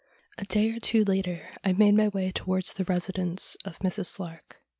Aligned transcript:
A 0.39 0.45
day 0.45 0.71
or 0.71 0.79
two 0.79 1.03
later 1.03 1.47
I 1.63 1.73
made 1.73 1.93
my 1.93 2.07
way 2.07 2.31
towards 2.31 2.73
the 2.73 2.85
residence 2.85 3.55
of 3.63 3.77
Mrs. 3.81 4.07
Slark. 4.07 4.55